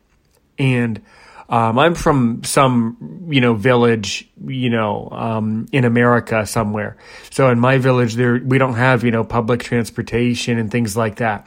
And 0.59 1.01
Um, 1.45 1.79
I'm 1.79 1.95
from 1.95 2.43
some, 2.43 2.97
you 3.29 3.41
know, 3.41 3.53
village, 3.53 4.27
you 4.49 4.71
know, 4.71 5.09
um, 5.13 5.67
in 5.73 5.85
America 5.85 6.47
somewhere. 6.47 6.97
So 7.31 7.51
in 7.51 7.61
my 7.61 7.77
village, 7.77 8.17
there 8.17 8.41
we 8.41 8.57
don't 8.57 8.77
have, 8.81 9.05
you 9.05 9.11
know, 9.13 9.25
public 9.25 9.63
transportation 9.63 10.59
and 10.59 10.71
things 10.71 10.97
like 10.97 11.17
that. 11.17 11.47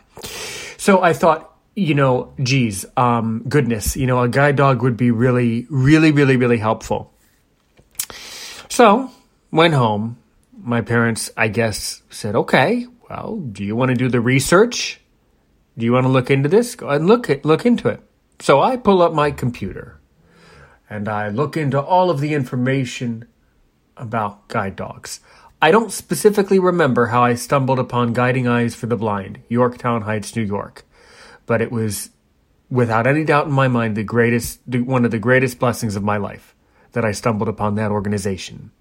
So 0.78 1.02
I 1.02 1.14
thought, 1.14 1.50
you 1.74 1.96
know, 1.96 2.32
geez, 2.38 2.86
um, 2.96 3.44
goodness, 3.50 3.98
you 3.98 4.06
know, 4.06 4.22
a 4.22 4.30
guide 4.30 4.56
dog 4.56 4.84
would 4.84 4.98
be 4.98 5.10
really, 5.10 5.66
really, 5.70 6.12
really, 6.12 6.38
really 6.38 6.60
helpful. 6.60 7.12
So 8.70 9.10
went 9.50 9.74
home. 9.74 10.18
My 10.60 10.82
parents, 10.82 11.30
I 11.38 11.48
guess, 11.48 12.02
said, 12.10 12.36
okay, 12.36 12.88
well, 13.10 13.38
do 13.38 13.64
you 13.64 13.76
want 13.76 13.90
to 13.90 13.96
do 13.96 14.10
the 14.10 14.20
research? 14.20 15.00
Do 15.78 15.86
you 15.86 15.94
want 15.94 16.06
to 16.06 16.10
look 16.10 16.32
into 16.32 16.50
this? 16.50 16.76
Go 16.76 16.90
and 16.90 17.08
look, 17.08 17.30
look 17.46 17.66
into 17.66 17.88
it. 17.90 18.02
So 18.40 18.60
I 18.62 18.78
pull 18.78 19.02
up 19.02 19.14
my 19.14 19.32
computer 19.32 20.00
and 20.90 21.08
I 21.08 21.30
look 21.30 21.58
into 21.58 21.80
all 21.80 22.10
of 22.10 22.20
the 22.20 22.34
information 22.34 23.28
about 23.96 24.48
guide 24.48 24.76
dogs. 24.76 25.20
I 25.62 25.72
don't 25.72 25.92
specifically 25.92 26.60
remember 26.60 27.08
how 27.08 27.24
I 27.24 27.34
stumbled 27.34 27.80
upon 27.80 28.14
Guiding 28.14 28.48
Eyes 28.48 28.76
for 28.76 28.86
the 28.86 28.96
Blind, 28.96 29.40
Yorktown 29.50 30.04
Heights, 30.04 30.36
New 30.36 30.44
York, 30.44 30.86
but 31.46 31.62
it 31.62 31.72
was 31.72 32.12
without 32.70 33.08
any 33.08 33.24
doubt 33.24 33.48
in 33.48 33.54
my 33.54 33.68
mind 33.68 33.96
the 33.96 34.04
greatest 34.04 34.60
one 34.68 35.06
of 35.06 35.12
the 35.12 35.20
greatest 35.20 35.58
blessings 35.58 35.96
of 35.96 36.04
my 36.04 36.18
life 36.18 36.56
that 36.92 37.06
I 37.06 37.12
stumbled 37.12 37.50
upon 37.50 37.76
that 37.76 37.92
organization. 37.92 38.72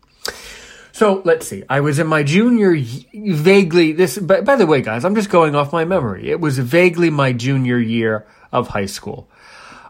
So 0.97 1.21
let's 1.27 1.47
see. 1.47 1.63
I 1.69 1.81
was 1.81 1.99
in 1.99 2.07
my 2.07 2.23
junior, 2.23 2.75
vaguely 3.13 3.93
this. 3.93 4.17
By, 4.17 4.41
by 4.41 4.57
the 4.57 4.65
way, 4.65 4.81
guys, 4.81 5.05
I'm 5.05 5.15
just 5.15 5.29
going 5.29 5.55
off 5.55 5.71
my 5.71 5.85
memory. 5.85 6.31
It 6.31 6.41
was 6.41 6.59
vaguely 6.59 7.11
my 7.11 7.35
junior 7.35 7.79
year 7.79 8.27
of 8.51 8.69
high 8.69 8.87
school. 8.87 9.29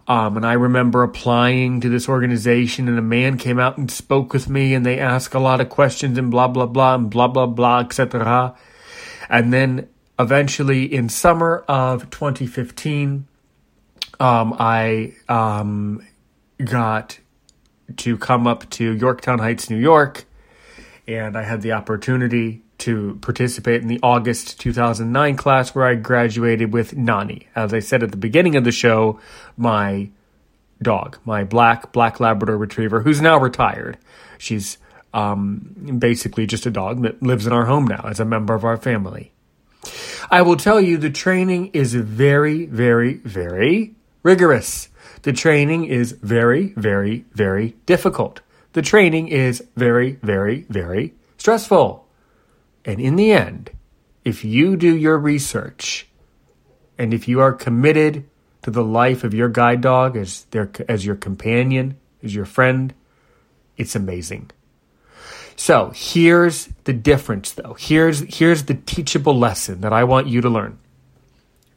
Um, 0.09 0.37
and 0.37 0.45
I 0.45 0.55
remember 0.55 1.05
applying 1.05 1.81
to 1.83 1.89
this 1.89 2.09
organization, 2.09 2.89
and 2.89 2.99
a 2.99 3.03
man 3.03 3.39
came 3.39 3.61
out 3.61 3.79
and 3.79 3.89
spoke 3.89 4.33
with 4.33 4.49
me, 4.51 4.75
and 4.75 4.85
they 4.85 4.99
asked 4.99 5.33
a 5.33 5.39
lot 5.39 5.61
of 5.61 5.69
questions, 5.69 6.19
and 6.19 6.29
blah 6.29 6.49
blah 6.49 6.67
blah, 6.67 6.97
and 6.97 7.09
blah 7.09 7.29
blah 7.29 7.47
blah, 7.47 7.79
etc. 7.79 8.57
And 9.31 9.53
then 9.53 9.89
eventually, 10.19 10.93
in 10.93 11.09
summer 11.09 11.65
of 11.69 12.11
2015, 12.11 13.29
um, 14.19 14.57
I 14.59 15.15
um, 15.29 16.05
got 16.65 17.21
to 17.99 18.19
come 18.19 18.49
up 18.49 18.69
to 18.71 18.93
Yorktown 18.93 19.39
Heights, 19.39 19.71
New 19.71 19.79
York, 19.79 20.27
and 21.07 21.37
I 21.37 21.43
had 21.43 21.63
the 21.63 21.73
opportunity 21.73 22.63
to 22.79 23.19
participate 23.23 23.83
in 23.83 23.89
the 23.89 24.01
August 24.03 24.61
2009 24.61 25.37
class 25.37 25.75
where 25.75 25.87
I 25.87 25.95
graduated 25.95 26.73
with 26.73 26.97
Nani. 26.97 27.49
As 27.55 27.73
I 27.73 27.79
said 27.79 28.03
at 28.03 28.11
the 28.11 28.17
beginning 28.17 28.57
of 28.57 28.65
the 28.65 28.73
show, 28.73 29.19
my 29.57 30.11
dog, 30.83 31.19
my 31.25 31.45
black 31.45 31.93
black 31.93 32.21
Labrador 32.21 32.57
Retriever, 32.57 33.01
who's 33.01 33.21
now 33.21 33.39
retired. 33.39 33.99
She's 34.39 34.79
um, 35.15 35.97
basically 35.99 36.47
just 36.47 36.67
a 36.67 36.71
dog 36.71 37.03
that 37.03 37.23
lives 37.23 37.47
in 37.47 37.53
our 37.53 37.65
home 37.65 37.87
now 37.87 38.05
as 38.05 38.21
a 38.21 38.25
member 38.25 38.55
of 38.55 38.65
our 38.65 38.77
family. 38.77 39.33
I 40.31 40.43
will 40.43 40.57
tell 40.57 40.81
you 40.81 40.97
the 40.97 41.11
training 41.11 41.69
is 41.69 41.95
very, 41.95 42.67
very, 42.67 43.15
very 43.15 43.95
rigorous. 44.23 44.89
The 45.23 45.33
training 45.33 45.85
is 45.85 46.13
very, 46.13 46.75
very, 46.77 47.25
very 47.33 47.77
difficult. 47.87 48.41
The 48.77 48.83
training 48.83 49.29
is 49.29 49.65
very, 49.75 50.19
very, 50.21 50.67
very 50.69 51.15
stressful. 51.39 52.07
And 52.85 53.01
in 53.01 53.17
the 53.17 53.33
end, 53.33 53.71
if 54.23 54.45
you 54.45 54.77
do 54.77 54.95
your 54.95 55.17
research 55.17 56.07
and 56.99 57.15
if 57.15 57.27
you 57.27 57.41
are 57.41 57.55
committed 57.55 58.29
to 58.61 58.71
the 58.71 58.85
life 58.85 59.25
of 59.25 59.33
your 59.33 59.49
guide 59.49 59.81
dog 59.81 60.15
as 60.15 60.45
their 60.51 60.71
as 60.91 61.07
your 61.07 61.17
companion, 61.17 61.97
as 62.23 62.35
your 62.35 62.45
friend, 62.45 62.93
it's 63.79 63.97
amazing. 63.97 64.51
So, 65.57 65.91
here's 65.95 66.67
the 66.85 66.93
difference 66.93 67.53
though. 67.53 67.77
Here's 67.79 68.21
here's 68.29 68.65
the 68.65 68.75
teachable 68.75 69.39
lesson 69.39 69.81
that 69.81 69.95
I 69.95 70.05
want 70.05 70.27
you 70.27 70.43
to 70.43 70.51
learn. 70.51 70.79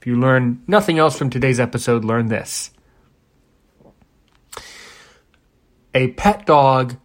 If 0.01 0.05
you 0.05 0.19
learn 0.19 0.63
nothing 0.67 0.99
else 0.99 1.17
from 1.17 1.29
today's 1.29 1.61
episode, 1.61 2.03
learn 2.03 2.27
this. 2.27 2.71
A 5.93 6.09
pet 6.09 6.45
dog, 6.45 6.97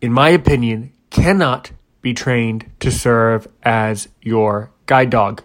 in 0.00 0.12
my 0.12 0.30
opinion, 0.30 0.92
cannot 1.10 1.72
be 2.00 2.14
trained 2.14 2.70
to 2.80 2.90
serve 2.90 3.46
as 3.62 4.08
your 4.22 4.72
guide 4.86 5.10
dog. 5.10 5.42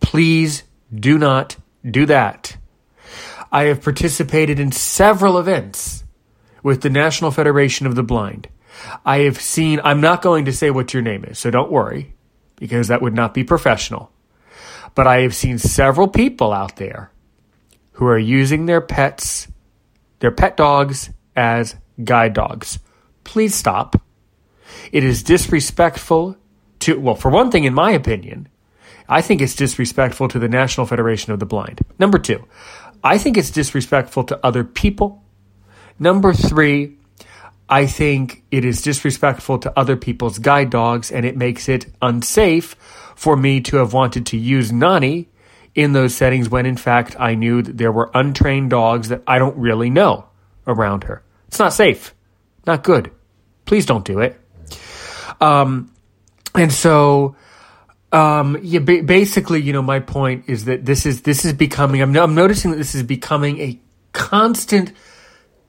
Please 0.00 0.64
do 0.94 1.18
not 1.18 1.56
do 1.88 2.04
that. 2.06 2.56
I 3.50 3.64
have 3.64 3.82
participated 3.82 4.60
in 4.60 4.72
several 4.72 5.38
events 5.38 6.04
with 6.62 6.82
the 6.82 6.90
National 6.90 7.30
Federation 7.30 7.86
of 7.86 7.94
the 7.94 8.02
Blind. 8.02 8.48
I 9.04 9.20
have 9.20 9.40
seen, 9.40 9.80
I'm 9.84 10.00
not 10.00 10.22
going 10.22 10.46
to 10.46 10.52
say 10.52 10.70
what 10.70 10.94
your 10.94 11.02
name 11.02 11.24
is, 11.24 11.38
so 11.38 11.50
don't 11.50 11.70
worry, 11.70 12.14
because 12.56 12.88
that 12.88 13.02
would 13.02 13.14
not 13.14 13.34
be 13.34 13.44
professional. 13.44 14.10
But 14.94 15.06
I 15.06 15.20
have 15.20 15.34
seen 15.34 15.58
several 15.58 16.08
people 16.08 16.52
out 16.52 16.76
there 16.76 17.10
who 17.92 18.06
are 18.06 18.18
using 18.18 18.66
their 18.66 18.80
pets, 18.80 19.48
their 20.20 20.30
pet 20.30 20.56
dogs, 20.56 21.10
as 21.34 21.76
guide 22.04 22.34
dogs. 22.34 22.78
Please 23.24 23.54
stop. 23.54 24.00
It 24.90 25.04
is 25.04 25.22
disrespectful 25.22 26.36
to, 26.80 26.98
well, 26.98 27.14
for 27.14 27.30
one 27.30 27.50
thing, 27.50 27.64
in 27.64 27.74
my 27.74 27.92
opinion, 27.92 28.48
I 29.08 29.20
think 29.20 29.40
it's 29.40 29.54
disrespectful 29.54 30.28
to 30.28 30.38
the 30.38 30.48
National 30.48 30.86
Federation 30.86 31.32
of 31.32 31.40
the 31.40 31.46
Blind. 31.46 31.80
Number 31.98 32.18
two, 32.18 32.44
I 33.04 33.18
think 33.18 33.36
it's 33.36 33.50
disrespectful 33.50 34.24
to 34.24 34.40
other 34.44 34.64
people. 34.64 35.22
Number 35.98 36.32
three, 36.32 36.96
I 37.68 37.86
think 37.86 38.42
it 38.50 38.64
is 38.64 38.82
disrespectful 38.82 39.58
to 39.60 39.78
other 39.78 39.96
people's 39.96 40.38
guide 40.38 40.70
dogs 40.70 41.10
and 41.10 41.24
it 41.24 41.36
makes 41.36 41.68
it 41.68 41.86
unsafe 42.00 42.74
for 43.14 43.36
me 43.36 43.60
to 43.62 43.76
have 43.78 43.92
wanted 43.92 44.26
to 44.26 44.36
use 44.36 44.72
Nani 44.72 45.28
in 45.74 45.92
those 45.92 46.14
settings 46.14 46.50
when 46.50 46.66
in 46.66 46.76
fact 46.76 47.16
I 47.18 47.34
knew 47.34 47.62
that 47.62 47.78
there 47.78 47.92
were 47.92 48.10
untrained 48.14 48.70
dogs 48.70 49.08
that 49.08 49.22
I 49.26 49.38
don't 49.38 49.56
really 49.56 49.90
know 49.90 50.26
around 50.66 51.04
her. 51.04 51.22
It's 51.52 51.58
not 51.58 51.74
safe. 51.74 52.14
Not 52.66 52.82
good. 52.82 53.10
Please 53.66 53.84
don't 53.84 54.06
do 54.06 54.20
it. 54.20 54.40
Um, 55.38 55.92
and 56.54 56.72
so, 56.72 57.36
um, 58.10 58.58
yeah, 58.62 58.80
ba- 58.80 59.02
basically, 59.02 59.60
you 59.60 59.74
know, 59.74 59.82
my 59.82 60.00
point 60.00 60.44
is 60.46 60.64
that 60.64 60.86
this 60.86 61.04
is 61.04 61.20
this 61.20 61.44
is 61.44 61.52
becoming. 61.52 62.00
I'm, 62.00 62.16
I'm 62.16 62.34
noticing 62.34 62.70
that 62.70 62.78
this 62.78 62.94
is 62.94 63.02
becoming 63.02 63.58
a 63.60 63.78
constant, 64.14 64.94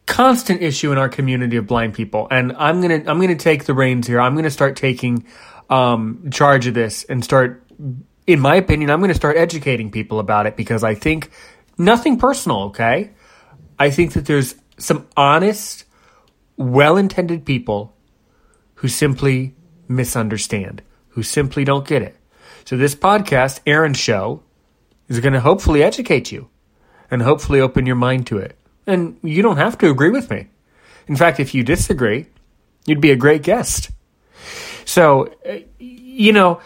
constant 0.05 0.61
issue 0.61 0.93
in 0.93 0.97
our 0.97 1.09
community 1.09 1.57
of 1.57 1.67
blind 1.67 1.95
people. 1.95 2.29
And 2.31 2.53
I'm 2.53 2.79
gonna 2.79 3.03
I'm 3.05 3.19
gonna 3.19 3.35
take 3.35 3.65
the 3.65 3.73
reins 3.73 4.07
here. 4.07 4.21
I'm 4.21 4.35
gonna 4.35 4.49
start 4.49 4.77
taking 4.77 5.25
um, 5.69 6.29
charge 6.31 6.65
of 6.65 6.75
this 6.75 7.03
and 7.03 7.21
start. 7.25 7.61
In 8.25 8.39
my 8.39 8.55
opinion, 8.55 8.89
I'm 8.89 8.99
going 9.01 9.09
to 9.09 9.15
start 9.15 9.35
educating 9.35 9.91
people 9.91 10.19
about 10.19 10.45
it 10.45 10.55
because 10.55 10.81
I 10.81 10.95
think 10.95 11.29
nothing 11.77 12.17
personal. 12.17 12.67
Okay, 12.67 13.11
I 13.77 13.89
think 13.89 14.13
that 14.13 14.25
there's 14.25 14.55
some 14.83 15.07
honest, 15.15 15.85
well-intended 16.57 17.45
people 17.45 17.95
who 18.75 18.87
simply 18.87 19.55
misunderstand, 19.87 20.81
who 21.09 21.23
simply 21.23 21.63
don't 21.63 21.87
get 21.87 22.01
it. 22.01 22.17
So 22.65 22.77
this 22.77 22.95
podcast, 22.95 23.61
Aaron's 23.65 23.97
show, 23.97 24.43
is 25.07 25.19
going 25.19 25.33
to 25.33 25.39
hopefully 25.39 25.83
educate 25.83 26.31
you 26.31 26.49
and 27.09 27.21
hopefully 27.21 27.59
open 27.59 27.85
your 27.85 27.95
mind 27.95 28.27
to 28.27 28.37
it. 28.37 28.57
And 28.85 29.17
you 29.21 29.41
don't 29.41 29.57
have 29.57 29.77
to 29.79 29.89
agree 29.89 30.09
with 30.09 30.29
me. 30.29 30.47
In 31.07 31.15
fact, 31.15 31.39
if 31.39 31.53
you 31.53 31.63
disagree, 31.63 32.27
you'd 32.85 33.01
be 33.01 33.11
a 33.11 33.15
great 33.15 33.43
guest. 33.43 33.89
So, 34.85 35.33
uh, 35.47 35.59
you 35.79 36.33
know, 36.33 36.59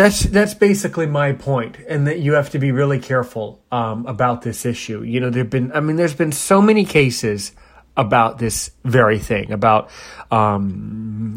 that's 0.00 0.22
that's 0.22 0.54
basically 0.54 1.06
my 1.06 1.32
point, 1.32 1.76
and 1.88 2.06
that 2.06 2.20
you 2.20 2.32
have 2.34 2.50
to 2.50 2.58
be 2.58 2.72
really 2.72 2.98
careful 2.98 3.60
um, 3.70 4.06
about 4.06 4.42
this 4.42 4.64
issue. 4.64 5.02
You 5.02 5.20
know, 5.20 5.30
there've 5.30 5.50
been, 5.50 5.72
I 5.72 5.80
mean, 5.80 5.96
there's 5.96 6.14
been 6.14 6.32
so 6.32 6.62
many 6.62 6.84
cases 6.84 7.52
about 7.96 8.38
this 8.38 8.70
very 8.84 9.18
thing 9.18 9.52
about 9.52 9.90
um, 10.30 11.34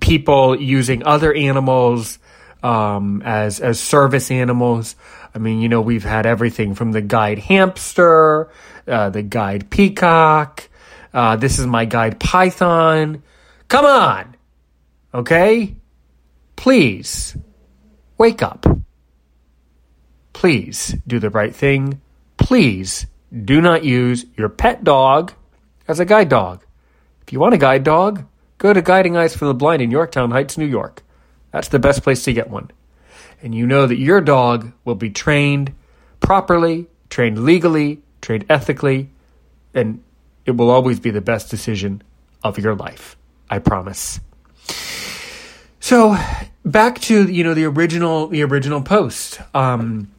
people 0.00 0.60
using 0.60 1.04
other 1.04 1.34
animals 1.34 2.18
um, 2.62 3.22
as 3.24 3.60
as 3.60 3.80
service 3.80 4.30
animals. 4.30 4.94
I 5.34 5.38
mean, 5.38 5.60
you 5.60 5.68
know, 5.68 5.80
we've 5.80 6.04
had 6.04 6.26
everything 6.26 6.74
from 6.74 6.92
the 6.92 7.02
guide 7.02 7.38
hamster, 7.38 8.50
uh, 8.86 9.10
the 9.10 9.22
guide 9.22 9.68
peacock. 9.68 10.68
Uh, 11.12 11.36
this 11.36 11.58
is 11.58 11.66
my 11.66 11.86
guide 11.86 12.20
python. 12.20 13.22
Come 13.68 13.84
on, 13.84 14.36
okay? 15.12 15.74
Please 16.54 17.36
wake 18.18 18.42
up. 18.42 18.66
Please 20.32 20.96
do 21.06 21.18
the 21.18 21.30
right 21.30 21.54
thing. 21.54 22.00
Please 22.36 23.06
do 23.32 23.60
not 23.60 23.84
use 23.84 24.26
your 24.36 24.48
pet 24.48 24.84
dog 24.84 25.32
as 25.88 26.00
a 26.00 26.04
guide 26.04 26.28
dog. 26.28 26.64
If 27.22 27.32
you 27.32 27.40
want 27.40 27.54
a 27.54 27.58
guide 27.58 27.82
dog, 27.82 28.24
Go 28.58 28.72
to 28.72 28.80
Guiding 28.80 29.16
Eyes 29.16 29.36
for 29.36 29.44
the 29.44 29.54
Blind 29.54 29.82
in 29.82 29.90
Yorktown 29.90 30.30
Heights, 30.30 30.56
New 30.56 30.66
York. 30.66 31.02
That's 31.52 31.68
the 31.68 31.78
best 31.78 32.02
place 32.02 32.24
to 32.24 32.32
get 32.32 32.48
one. 32.48 32.70
And 33.42 33.54
you 33.54 33.66
know 33.66 33.86
that 33.86 33.98
your 33.98 34.22
dog 34.22 34.72
will 34.84 34.94
be 34.94 35.10
trained 35.10 35.74
properly, 36.20 36.86
trained 37.10 37.44
legally, 37.44 38.00
trained 38.22 38.46
ethically, 38.48 39.10
and 39.74 40.02
it 40.46 40.56
will 40.56 40.70
always 40.70 41.00
be 41.00 41.10
the 41.10 41.20
best 41.20 41.50
decision 41.50 42.02
of 42.42 42.58
your 42.58 42.74
life. 42.74 43.16
I 43.50 43.58
promise. 43.58 44.20
So 45.86 46.16
back 46.64 46.98
to 47.02 47.30
you 47.30 47.44
know 47.44 47.54
the 47.54 47.66
original 47.66 48.26
the 48.26 48.42
original 48.42 48.82
post. 48.82 49.40
Um, 49.54 50.10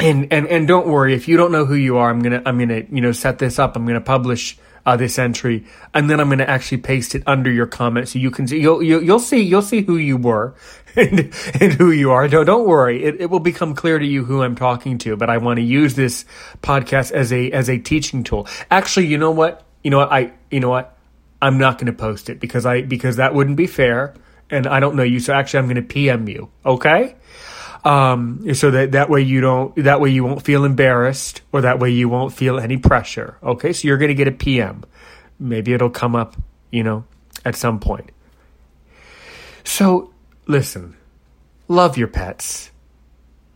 and 0.00 0.32
and 0.32 0.48
and 0.48 0.66
don't 0.66 0.88
worry 0.88 1.14
if 1.14 1.28
you 1.28 1.36
don't 1.36 1.52
know 1.52 1.64
who 1.64 1.76
you 1.76 1.98
are. 1.98 2.10
I'm 2.10 2.20
gonna 2.20 2.42
I'm 2.44 2.58
gonna 2.58 2.82
you 2.90 3.00
know 3.00 3.12
set 3.12 3.38
this 3.38 3.60
up. 3.60 3.76
I'm 3.76 3.86
gonna 3.86 4.00
publish 4.00 4.58
uh, 4.84 4.96
this 4.96 5.16
entry, 5.16 5.66
and 5.94 6.10
then 6.10 6.18
I'm 6.18 6.26
going 6.30 6.40
to 6.40 6.50
actually 6.50 6.78
paste 6.78 7.14
it 7.14 7.22
under 7.28 7.48
your 7.48 7.68
comment 7.68 8.08
so 8.08 8.18
you 8.18 8.32
can 8.32 8.48
see. 8.48 8.58
You'll 8.58 8.82
you'll, 8.82 9.04
you'll 9.04 9.20
see 9.20 9.40
you'll 9.40 9.62
see 9.62 9.82
who 9.82 9.98
you 9.98 10.16
were 10.16 10.56
and 10.96 11.32
and 11.60 11.72
who 11.74 11.92
you 11.92 12.10
are. 12.10 12.26
Don't 12.26 12.46
don't 12.46 12.66
worry. 12.66 13.04
It 13.04 13.20
it 13.20 13.30
will 13.30 13.38
become 13.38 13.76
clear 13.76 14.00
to 14.00 14.04
you 14.04 14.24
who 14.24 14.42
I'm 14.42 14.56
talking 14.56 14.98
to. 14.98 15.16
But 15.16 15.30
I 15.30 15.38
want 15.38 15.58
to 15.58 15.62
use 15.62 15.94
this 15.94 16.24
podcast 16.60 17.12
as 17.12 17.32
a 17.32 17.52
as 17.52 17.70
a 17.70 17.78
teaching 17.78 18.24
tool. 18.24 18.48
Actually, 18.68 19.06
you 19.06 19.18
know 19.18 19.30
what? 19.30 19.64
You 19.84 19.92
know 19.92 19.98
what? 19.98 20.10
I 20.10 20.32
you 20.50 20.58
know 20.58 20.70
what? 20.70 20.98
I'm 21.40 21.56
not 21.56 21.78
going 21.78 21.86
to 21.86 21.92
post 21.92 22.30
it 22.30 22.40
because 22.40 22.66
I 22.66 22.82
because 22.82 23.14
that 23.14 23.32
wouldn't 23.32 23.56
be 23.56 23.68
fair, 23.68 24.14
and 24.54 24.66
I 24.66 24.80
don't 24.80 24.96
know 24.96 25.02
you. 25.02 25.20
So 25.20 25.32
actually, 25.34 25.58
I'm 25.58 25.66
going 25.66 25.76
to 25.76 25.82
PM 25.82 26.28
you. 26.28 26.50
Okay. 26.64 27.16
Um, 27.84 28.54
so 28.54 28.70
that 28.70 28.92
that 28.92 29.10
way 29.10 29.20
you 29.20 29.42
don't 29.42 29.76
that 29.76 30.00
way 30.00 30.08
you 30.08 30.24
won't 30.24 30.42
feel 30.42 30.64
embarrassed 30.64 31.42
or 31.52 31.60
that 31.60 31.78
way 31.78 31.90
you 31.90 32.08
won't 32.08 32.32
feel 32.32 32.58
any 32.58 32.78
pressure. 32.78 33.36
Okay, 33.42 33.74
so 33.74 33.86
you're 33.86 33.98
going 33.98 34.08
to 34.08 34.14
get 34.14 34.26
a 34.26 34.32
PM. 34.32 34.84
Maybe 35.38 35.74
it'll 35.74 35.90
come 35.90 36.16
up, 36.16 36.34
you 36.70 36.82
know, 36.82 37.04
at 37.44 37.56
some 37.56 37.80
point. 37.80 38.10
So 39.64 40.14
listen, 40.46 40.96
love 41.68 41.98
your 41.98 42.08
pets. 42.08 42.70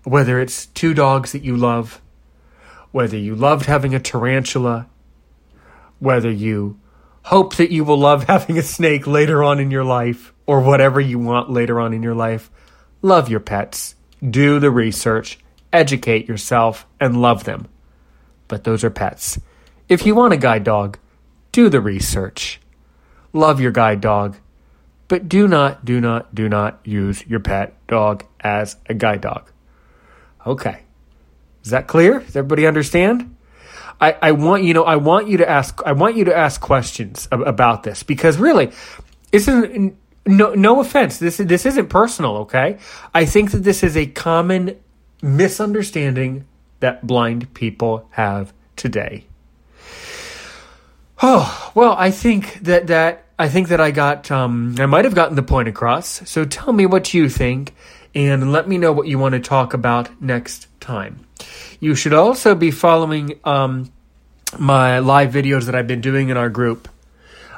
Whether 0.04 0.40
it's 0.40 0.66
two 0.66 0.92
dogs 0.92 1.32
that 1.32 1.42
you 1.42 1.56
love, 1.56 2.00
whether 2.92 3.16
you 3.16 3.34
loved 3.34 3.66
having 3.66 3.94
a 3.94 4.00
tarantula, 4.00 4.88
whether 6.00 6.30
you 6.30 6.78
hope 7.22 7.56
that 7.56 7.70
you 7.70 7.84
will 7.84 7.98
love 7.98 8.24
having 8.28 8.58
a 8.58 8.62
snake 8.62 9.06
later 9.06 9.42
on 9.42 9.58
in 9.58 9.70
your 9.70 9.84
life, 9.84 10.34
or 10.48 10.62
whatever 10.62 11.00
you 11.00 11.20
want 11.20 11.48
later 11.48 11.78
on 11.78 11.94
in 11.94 12.02
your 12.02 12.16
life, 12.16 12.50
love 13.02 13.28
your 13.28 13.38
pets 13.38 13.94
do 14.22 14.58
the 14.58 14.70
research, 14.70 15.38
educate 15.72 16.28
yourself, 16.28 16.86
and 17.00 17.20
love 17.20 17.44
them. 17.44 17.68
But 18.48 18.64
those 18.64 18.84
are 18.84 18.90
pets. 18.90 19.38
If 19.88 20.06
you 20.06 20.14
want 20.14 20.32
a 20.32 20.36
guide 20.36 20.64
dog, 20.64 20.98
do 21.52 21.68
the 21.68 21.80
research. 21.80 22.60
Love 23.32 23.60
your 23.60 23.70
guide 23.70 24.00
dog, 24.00 24.36
but 25.06 25.28
do 25.28 25.46
not, 25.46 25.84
do 25.84 26.00
not, 26.00 26.34
do 26.34 26.48
not 26.48 26.80
use 26.84 27.24
your 27.26 27.40
pet 27.40 27.74
dog 27.86 28.24
as 28.40 28.76
a 28.86 28.94
guide 28.94 29.20
dog. 29.20 29.50
Okay. 30.46 30.82
Is 31.62 31.70
that 31.70 31.86
clear? 31.86 32.20
Does 32.20 32.36
everybody 32.36 32.66
understand? 32.66 33.36
I, 34.00 34.16
I 34.22 34.32
want 34.32 34.62
you 34.62 34.74
know 34.74 34.84
I 34.84 34.94
want 34.94 35.26
you 35.26 35.38
to 35.38 35.48
ask 35.48 35.80
I 35.84 35.90
want 35.90 36.16
you 36.16 36.26
to 36.26 36.36
ask 36.36 36.60
questions 36.60 37.26
about 37.32 37.82
this 37.82 38.04
because 38.04 38.36
really, 38.38 38.70
isn't 39.32 39.98
no 40.28 40.54
no 40.54 40.80
offense. 40.80 41.18
This 41.18 41.38
this 41.38 41.66
isn't 41.66 41.88
personal 41.88 42.36
okay? 42.38 42.78
I 43.14 43.24
think 43.24 43.50
that 43.52 43.64
this 43.64 43.82
is 43.82 43.96
a 43.96 44.06
common 44.06 44.76
misunderstanding 45.22 46.46
that 46.80 47.06
blind 47.06 47.52
people 47.54 48.08
have 48.10 48.52
today. 48.76 49.24
Oh 51.20 51.72
well 51.74 51.96
i 51.98 52.12
think 52.12 52.60
that 52.60 52.86
that 52.86 53.24
i 53.40 53.48
think 53.48 53.70
that 53.70 53.80
i 53.80 53.90
got 53.90 54.30
um 54.30 54.76
i 54.78 54.86
might 54.86 55.04
have 55.04 55.16
gotten 55.16 55.34
the 55.34 55.42
point 55.42 55.66
across. 55.66 56.22
So 56.30 56.44
tell 56.44 56.72
me 56.72 56.86
what 56.86 57.12
you 57.12 57.28
think 57.28 57.74
and 58.14 58.52
let 58.52 58.68
me 58.68 58.78
know 58.78 58.92
what 58.92 59.08
you 59.08 59.18
want 59.18 59.32
to 59.32 59.40
talk 59.40 59.74
about 59.74 60.22
next 60.22 60.68
time. 60.78 61.26
You 61.80 61.96
should 61.96 62.12
also 62.14 62.54
be 62.54 62.70
following 62.70 63.40
um 63.42 63.90
my 64.60 65.00
live 65.00 65.32
videos 65.32 65.64
that 65.66 65.74
i've 65.74 65.88
been 65.88 66.00
doing 66.00 66.28
in 66.28 66.36
our 66.36 66.48
group 66.48 66.88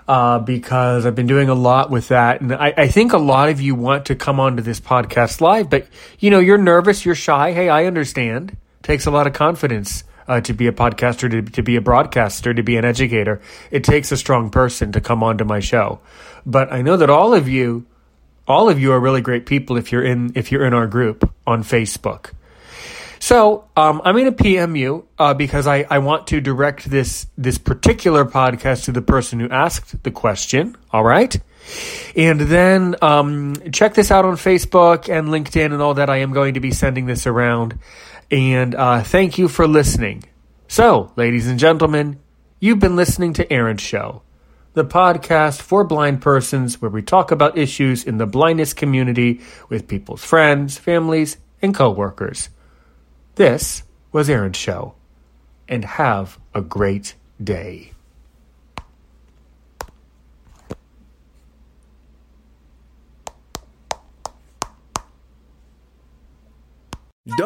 uh, 0.09 0.38
because 0.38 1.07
I've 1.07 1.14
been 1.14 1.26
doing 1.26 1.49
a 1.49 1.54
lot 1.54 1.90
with 1.90 2.09
that. 2.09 2.40
And 2.40 2.52
I, 2.52 2.73
I, 2.76 2.88
think 2.88 3.12
a 3.12 3.19
lot 3.19 3.49
of 3.49 3.61
you 3.61 3.75
want 3.75 4.07
to 4.07 4.14
come 4.14 4.40
onto 4.40 4.62
this 4.62 4.80
podcast 4.80 5.40
live, 5.40 5.71
but 5.71 5.87
you 6.19 6.30
know, 6.30 6.40
you're 6.40 6.59
nervous, 6.59 7.04
you're 7.04 7.14
shy. 7.14 7.52
Hey, 7.52 7.69
I 7.69 7.87
understand. 7.87 8.50
It 8.50 8.83
takes 8.83 9.07
a 9.07 9.11
lot 9.11 9.26
of 9.26 9.33
confidence 9.33 10.04
uh, 10.26 10.40
to 10.40 10.52
be 10.52 10.66
a 10.66 10.73
podcaster, 10.73 11.30
to, 11.30 11.42
to 11.42 11.62
be 11.62 11.76
a 11.76 11.80
broadcaster, 11.80 12.54
to 12.54 12.62
be 12.62 12.76
an 12.76 12.85
educator. 12.85 13.40
It 13.71 13.85
takes 13.85 14.12
a 14.12 14.16
strong 14.16 14.50
person 14.50 14.93
to 14.93 15.00
come 15.00 15.23
onto 15.23 15.45
my 15.45 15.60
show. 15.60 16.00
But 16.47 16.73
I 16.73 16.82
know 16.82 16.97
that 16.97 17.10
all 17.10 17.34
of 17.34 17.49
you, 17.49 17.86
all 18.47 18.69
of 18.69 18.80
you 18.80 18.93
are 18.93 19.00
really 19.00 19.21
great 19.21 19.47
people 19.47 19.76
if 19.76 19.93
you're 19.93 20.04
in 20.04 20.32
if 20.34 20.50
you're 20.50 20.65
in 20.65 20.75
our 20.75 20.86
group 20.86 21.32
on 21.47 21.63
Facebook. 21.63 22.32
So 23.21 23.69
um, 23.76 24.00
I'm 24.02 24.15
going 24.15 24.25
to 24.25 24.33
PM 24.33 24.75
you 24.76 25.06
uh, 25.19 25.35
because 25.35 25.67
I, 25.67 25.87
I 25.89 25.99
want 25.99 26.26
to 26.28 26.41
direct 26.41 26.91
this 26.91 27.26
this 27.37 27.59
particular 27.59 28.25
podcast 28.25 28.85
to 28.87 28.93
the 28.93 29.02
person 29.02 29.39
who 29.39 29.49
asked 29.50 30.02
the 30.02 30.11
question. 30.11 30.76
All 30.91 31.04
right. 31.04 31.39
And 32.17 32.41
then 32.41 32.97
um, 33.02 33.54
check 33.73 33.93
this 33.93 34.11
out 34.11 34.25
on 34.25 34.35
Facebook 34.37 35.11
and 35.15 35.28
LinkedIn 35.28 35.67
and 35.67 35.83
all 35.83 35.95
that. 35.95 36.09
I 36.09 36.19
am 36.19 36.33
going 36.33 36.54
to 36.54 36.61
be 36.61 36.71
sending 36.71 37.04
this 37.06 37.26
around. 37.26 37.78
And 38.30 38.75
uh, 38.75 39.02
thank 39.02 39.37
you 39.37 39.49
for 39.49 39.69
listening. 39.69 40.25
So, 40.67 41.13
ladies 41.17 41.47
and 41.47 41.59
gentlemen, 41.59 42.21
you've 42.59 42.78
been 42.78 42.97
listening 42.97 43.35
to 43.35 43.52
Aaron's 43.52 43.83
Show, 43.83 44.23
the 44.73 44.85
podcast 44.85 45.61
for 45.61 45.85
blind 45.85 46.23
persons 46.23 46.80
where 46.80 46.91
we 46.91 47.02
talk 47.02 47.30
about 47.30 47.59
issues 47.59 48.02
in 48.04 48.17
the 48.17 48.26
blindness 48.26 48.73
community 48.73 49.41
with 49.69 49.89
people's 49.89 50.25
friends, 50.25 50.78
families, 50.78 51.37
and 51.61 51.75
coworkers. 51.75 52.49
This 53.41 53.85
was 54.13 54.29
Aaron's 54.29 54.59
show, 54.59 54.97
and 55.67 55.83
have 55.83 56.39
a 56.55 56.61
great 56.61 57.15
day. 57.43 57.93